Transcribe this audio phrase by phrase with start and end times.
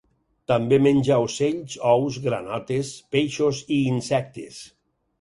[0.51, 4.63] També menja ocells, ous, granotes, peixos i insectes.